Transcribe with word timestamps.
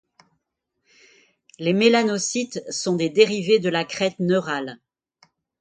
Les 1.59 1.73
mélanocytes 1.73 2.63
sont 2.71 2.95
des 2.95 3.11
dérivés 3.11 3.59
de 3.59 3.69
la 3.69 3.85
crête 3.85 4.17
neurale. 4.17 4.79